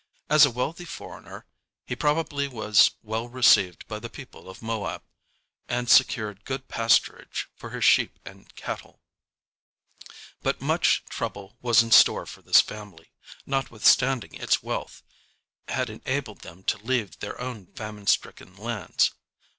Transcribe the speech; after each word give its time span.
As 0.31 0.47
a 0.47 0.49
wealthy 0.49 0.85
foreigner, 0.85 1.45
he 1.85 1.95
probably 1.95 2.47
was 2.47 2.89
well 3.03 3.27
received 3.29 3.87
by 3.87 3.99
the 3.99 4.09
people 4.09 4.49
of 4.49 4.63
Moab, 4.63 5.03
and 5.67 5.87
secured 5.87 6.43
good 6.43 6.67
pasturage 6.67 7.45
for 7.55 7.69
his 7.69 7.85
sheep 7.85 8.17
and 8.25 8.55
cattle. 8.55 8.99
[Illustration: 10.41 10.41
SEEKING 10.41 10.41
PASTURAGE 10.41 10.41
FOR 10.41 10.47
HIS 10.47 10.55
SHEEP.] 10.55 10.59
But 10.59 10.65
much 10.65 11.15
trouble 11.53 11.57
was 11.61 11.83
in 11.83 11.91
store 11.91 12.25
for 12.25 12.41
this 12.41 12.61
family, 12.61 13.11
notwithstanding 13.45 14.33
its 14.33 14.63
wealth 14.63 15.03
had 15.67 15.91
enabled 15.91 16.39
them 16.41 16.63
to 16.63 16.77
leave 16.79 17.19
their 17.19 17.39
own 17.39 17.67
famine 17.67 18.07
stricken 18.07 18.55
lands. 18.55 19.11